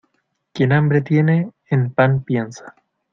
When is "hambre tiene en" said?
0.71-1.91